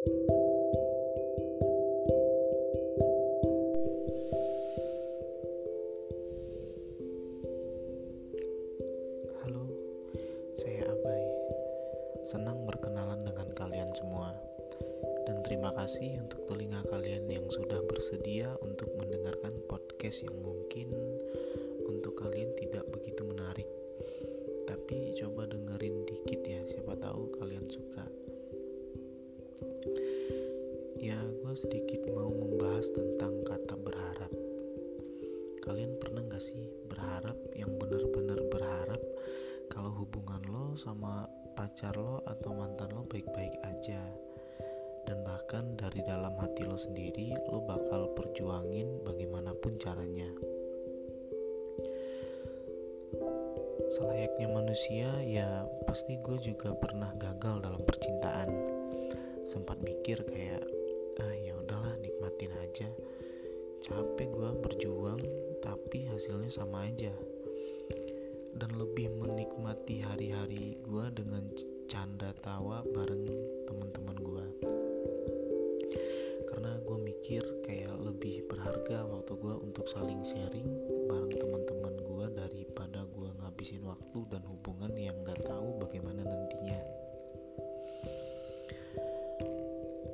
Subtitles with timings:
[0.00, 0.16] Halo,
[10.56, 11.20] saya Abai.
[12.24, 14.32] Senang berkenalan dengan kalian semua.
[15.28, 20.96] Dan terima kasih untuk telinga kalian yang sudah bersedia untuk mendengarkan podcast yang mungkin
[21.84, 23.68] untuk kalian tidak begitu menarik.
[41.80, 44.04] Pacar lo atau mantan lo baik-baik aja.
[45.08, 50.28] Dan bahkan dari dalam hati lo sendiri lo bakal perjuangin bagaimanapun caranya.
[53.96, 58.52] Selayaknya manusia ya pasti gue juga pernah gagal dalam percintaan.
[59.48, 60.60] Sempat mikir kayak
[61.16, 62.92] ah ya udahlah nikmatin aja.
[63.80, 65.20] Capek gue berjuang
[65.64, 67.16] tapi hasilnya sama aja.
[68.52, 71.48] Dan lebih menikmati hari-hari gue dengan
[71.90, 73.26] canda tawa bareng
[73.66, 74.46] teman-teman gue
[76.46, 80.70] karena gue mikir kayak lebih berharga waktu gue untuk saling sharing
[81.10, 86.78] bareng teman-teman gue daripada gue ngabisin waktu dan hubungan yang gak tahu bagaimana nantinya.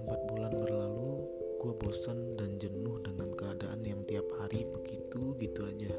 [0.00, 1.20] Empat bulan berlalu
[1.60, 5.92] gue bosan dan jenuh dengan keadaan yang tiap hari begitu gitu aja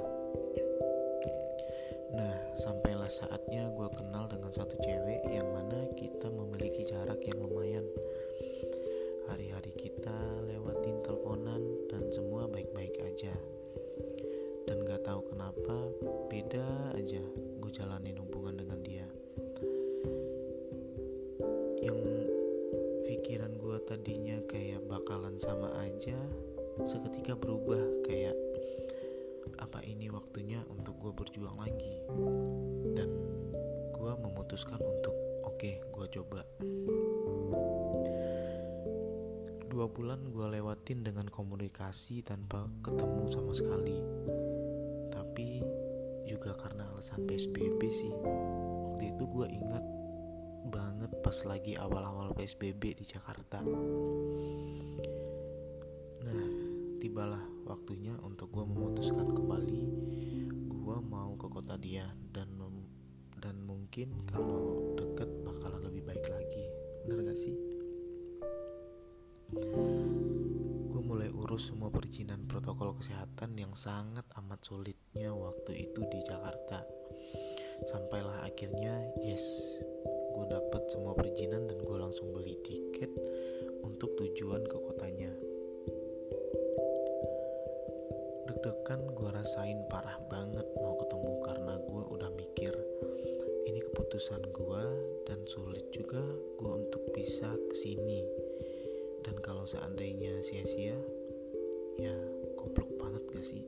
[2.10, 7.86] Nah, sampailah saatnya gue kenal dengan satu cewek yang mana kita memiliki jarak yang lumayan.
[9.30, 10.18] Hari-hari kita
[10.50, 13.30] lewatin teleponan dan semua baik-baik aja.
[14.66, 15.94] Dan gak tahu kenapa
[16.34, 17.22] beda aja
[17.62, 19.06] gue jalanin hubungan dengan dia.
[21.86, 22.00] Yang
[23.06, 26.18] pikiran gue tadinya kayak bakalan sama aja,
[26.90, 28.34] seketika berubah kayak
[29.62, 30.49] apa ini waktunya
[31.00, 32.04] gue berjuang lagi.
[32.94, 33.10] Dan
[33.96, 35.16] gue memutuskan untuk
[35.48, 36.44] oke okay, gue coba.
[39.72, 43.98] Dua bulan gue lewatin dengan komunikasi tanpa ketemu sama sekali.
[45.08, 45.64] Tapi
[46.28, 48.12] juga karena alasan PSBB sih.
[48.92, 49.86] Waktu itu gue ingat
[50.68, 53.64] banget pas lagi awal-awal PSBB di Jakarta.
[56.28, 56.46] Nah
[57.00, 59.84] tibalah waktunya untuk gue memutuskan kembali
[60.90, 62.50] gue mau ke kota dia dan
[63.38, 66.66] dan mungkin kalau deket bakalan lebih baik lagi.
[67.06, 67.54] Bener gak sih?
[70.90, 76.82] Gue mulai urus semua perizinan protokol kesehatan yang sangat amat sulitnya waktu itu di Jakarta.
[77.86, 79.46] Sampailah akhirnya yes
[80.34, 81.59] gue dapat semua perizinan
[88.90, 92.74] deg-degan gue rasain parah banget mau ketemu karena gue udah mikir
[93.70, 94.84] ini keputusan gue
[95.30, 96.18] dan sulit juga
[96.58, 98.26] gue untuk bisa ke sini.
[99.22, 100.98] Dan kalau seandainya sia-sia
[102.02, 102.18] ya
[102.58, 103.62] goblok banget gak sih?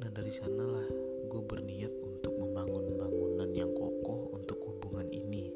[0.00, 0.88] Nah dari sanalah
[1.28, 5.52] gue berniat untuk membangun bangunan yang kokoh untuk hubungan ini.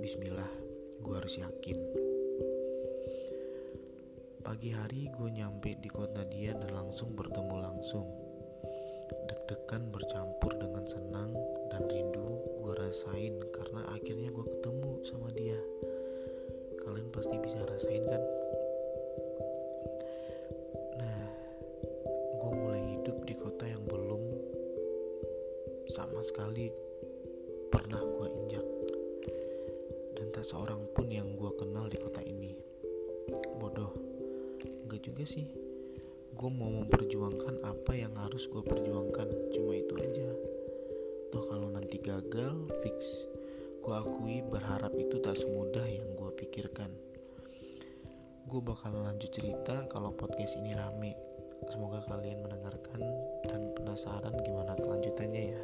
[0.00, 0.48] Bismillah
[1.04, 1.76] gue harus yakin
[4.40, 8.08] Pagi hari gue nyampe di kota dia dan langsung bertemu langsung.
[9.28, 11.36] Deg-degan bercampur dengan senang
[11.68, 15.60] dan rindu gue rasain karena akhirnya gue ketemu sama dia.
[16.80, 18.22] Kalian pasti bisa rasain kan?
[20.96, 21.22] Nah,
[22.40, 24.22] gue mulai hidup di kota yang belum
[25.92, 26.72] sama sekali
[27.68, 28.66] pernah gue injak.
[30.16, 32.29] Dan tak seorang pun yang gue kenal di kota ini.
[35.10, 35.50] Juga sih.
[36.38, 40.30] Gue mau memperjuangkan apa yang harus gue perjuangkan cuma itu aja.
[41.34, 43.26] Toh kalau nanti gagal fix.
[43.82, 46.94] Gue akui berharap itu tak semudah yang gue pikirkan.
[48.46, 51.18] Gue bakal lanjut cerita kalau podcast ini rame.
[51.66, 53.02] Semoga kalian mendengarkan
[53.50, 55.62] dan penasaran gimana kelanjutannya ya.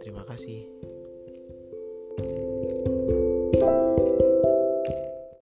[0.00, 0.64] Terima kasih.
[2.18, 2.47] thank you